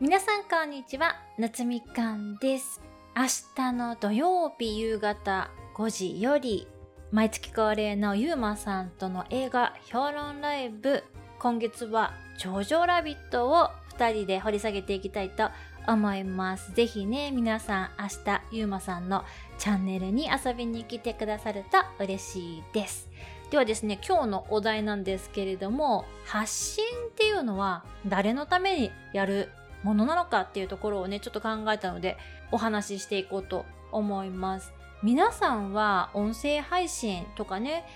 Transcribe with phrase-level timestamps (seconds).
[0.00, 2.80] 皆さんこんにちは、夏みかんです。
[3.14, 6.66] 明日の土曜日夕方5時より、
[7.10, 11.04] 毎月恒例のゆうまさんとの映画評論ライブ、
[11.38, 13.68] 今月はジョジョラビットを
[13.98, 15.50] 2人で掘り下げていきたいと
[15.86, 16.72] 思います。
[16.72, 19.26] ぜひね、皆さん明日ゆうまさんの
[19.58, 23.10] チャンネルに遊びに来てくださると嬉しいです。
[23.50, 29.50] ではですね、今日のお題なんですけれども、発信っていうのは誰のためにやる
[29.82, 32.16] ものなのかっていうところをね、ちょっと考えたので、
[32.52, 34.72] お話ししていこうと思います。
[35.02, 37.86] 皆さんは音声配信とかね、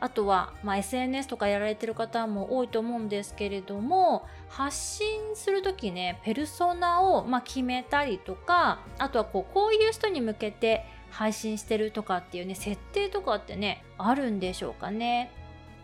[0.00, 15.32] あとは、まあ、SNS とかやられてる方も多いと思うんですけれども、発信するときね、ペルソナを、まあ、決めたりとか、あとはこう、こういう人に向けて配信してるとかっていうね、設定とかってね、あるんでしょうかね。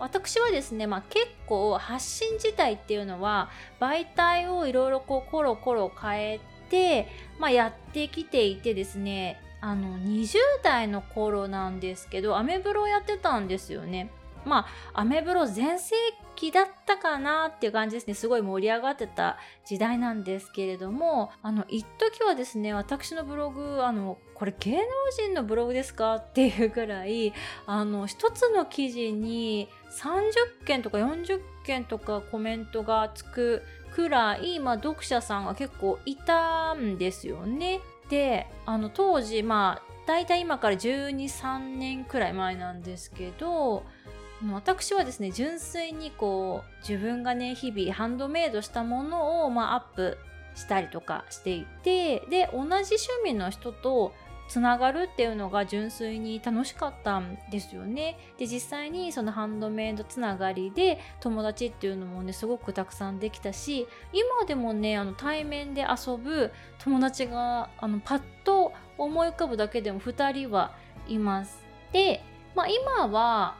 [0.00, 14.10] 私はですね、まあ、結構発信自体っていうのは媒体をいろいろこうコロコロ変えて、まあ、やってきていてですねあの20代の頃なんですけどアメブロをやってたんですよね。
[14.44, 15.94] まあアメブロ全盛
[16.36, 24.82] 期だったかなっていう感じですねすごい盛り上がってた時代なんですけれどもあの一時はですね私のブログあのこれ芸能
[25.18, 27.34] 人のブログですかっていうぐらい
[27.66, 33.62] あの一つの記事に30件とか40件とかコメントがつく
[33.94, 37.80] くらい、まあ、読者さんが結構いたんですよね。
[38.08, 43.84] であの当時まあ大体今から123年くらい前なんですけど
[44.52, 50.18] 私はですね純粋にこう自分がね日々ハンドメイドしたものを、まあ、アップ
[50.54, 54.12] したりとかしていてで同じ趣味の人と
[54.48, 58.18] つながるっていうのが純粋に楽しかったんですよね。
[58.36, 70.74] で実際にそのハンドメイドつながりで友達っていうのもねすごくたくさんできたし今でもねあの対面で遊ぶ友達があのパッと思い浮かぶだけでも2人は
[71.06, 71.56] います。
[71.92, 72.20] で、
[72.56, 73.54] まあ、今は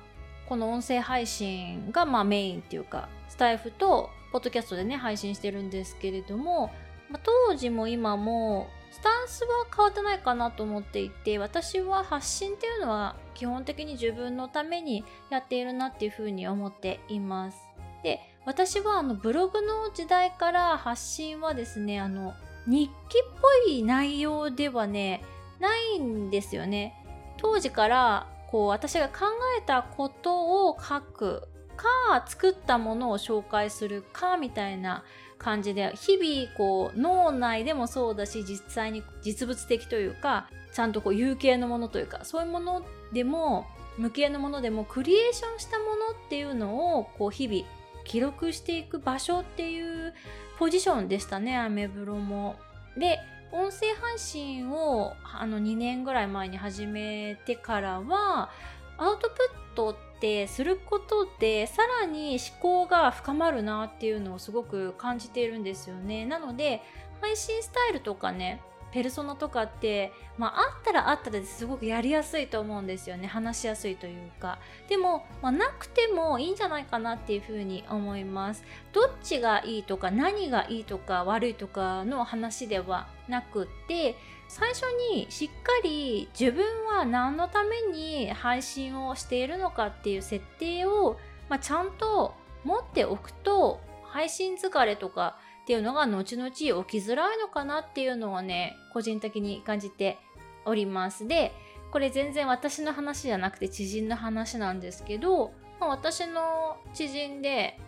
[0.50, 6.72] この音声配信がまあメインっていうかスタイフとポッドキャストでね配信してるんですけれども、
[7.08, 17.56] まあ、当時も今もスタンスは変わってないかなと思っていて私は発信っていうのは基本的に自分のためにやっているなっていうふうに思っています。
[18.02, 22.34] で私はあのブログの時代から発信はですねあの
[22.66, 25.22] 日記っぽい内容ではね
[25.60, 26.96] ないんですよね。
[27.36, 29.26] 当時からこう私が考
[29.58, 35.04] えたことを書くか作ったものを紹介するかみたいな
[35.38, 43.66] 感じで日々こう脳内でもそうだし実際に実物的というかちゃんとこう有形のものというかそういうものでも
[43.96, 47.64] 無形のものでもクリエーションしたものっていうのをこう日々
[48.04, 50.14] 記録していく場所っていう
[50.58, 52.56] ポジションでしたねアメブロも。
[52.96, 53.18] で
[53.52, 58.50] 音声配信をあの2年ぐらい前に始めてからは
[58.96, 59.34] アウトプ
[59.72, 66.26] ットってすることでさらに思考が深まるなっていうのをすごく感じているんですよね。
[66.26, 66.82] なので
[67.20, 68.60] 配信スタイルとかね
[68.92, 73.26] ペルソナとかって、まあ、あったらあったですごくやりやすいと思うんですよね。
[73.26, 74.58] 話しやすいというか。
[74.88, 78.64] でも、まあ、なくてもいいんじゃないかなっていうふうに思います。
[78.92, 84.16] どっちがいいとか何がいいとか悪いとかの話ではなくって
[84.48, 91.18] 最初にしっかり自分は何のために配信をしているのかっていう設定を、
[91.48, 92.34] まあ、ちゃんと
[92.64, 100.18] 持っておくと配信疲れとかっていうのが後々起きづらいのかなっていうのはね個人的に感じて
[100.64, 101.26] おります。
[101.26, 101.52] で
[101.90, 107.78] これ全然私の話じゃなくて知人の話なんですけど、まあ、私の知人で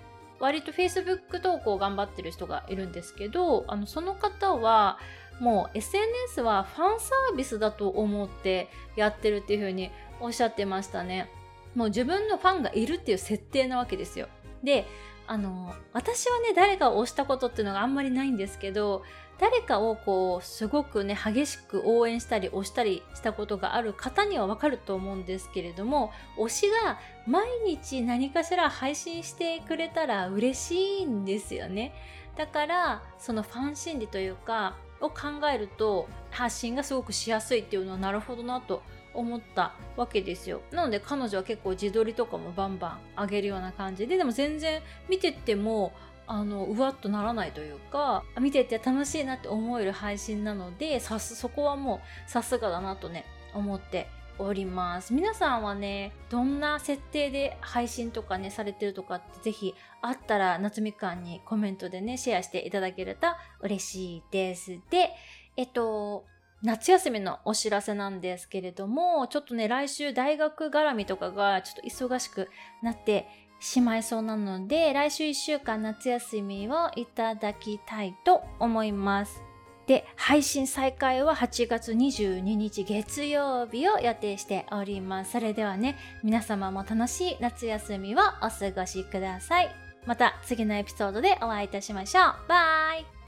[0.41, 4.99] 割と Facebook 投稿を頑張ってる人がいるんですけどあのその方は
[5.41, 9.91] もう SNS はファンサービスだと思ってやってるっていう風に
[10.21, 11.31] おっしゃってましたね。
[11.75, 14.29] もう自分のファンがいるっていう設定なわけですよ。
[14.63, 14.87] で
[15.27, 19.03] あの私はね誰かを推したことっていうのがあんまりないんですけど
[19.39, 31.93] 誰かをこうすごくね激しく応援したり推したりしたことがある方にはわかると思うんですけれども推しが毎日何かしら配信してくれたら嬉しいんですよね。
[32.37, 38.83] だからそのファン心理というかを考えると発信がすごくしやすいっていうのはなるほどなと
[39.15, 40.63] 思ったわけですよ。
[40.71, 45.93] なので彼女は結構自撮りとかもバンバン上げるような感じででも全然見てても
[46.27, 53.25] あのうわっとならないというか見てて楽しいなって思える配信なのでさすそこはもうさすがだなとね
[53.55, 55.13] 思っております。
[55.13, 63.27] 皆さんはねどんな設定で配信とかねされてるとかってぜひあったら夏みかんにコメントでねシェアしていただけると
[63.61, 64.81] 嬉しいです。
[64.91, 65.11] で
[65.57, 66.25] えっと
[66.63, 72.49] 夏休みのお知らせなんですけれどもちょっとね来週大学絡みとかがちょっと忙しく
[72.83, 73.29] なって
[73.59, 79.43] しまいそうなので来週1週間夏休みをいただきたいと思います。
[79.87, 85.33] で配信再開は8月22日月曜日を予定しております。
[85.33, 89.71] それではね皆様も楽しい夏休みをお過ごしください。
[90.07, 92.25] また次のエピソードでお会いいたしましょう。
[92.49, 93.22] バイ。